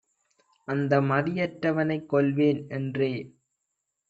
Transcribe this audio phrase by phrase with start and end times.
[0.67, 3.11] அந்தமதி யற்றவனைக் கொல்வேன்என்றே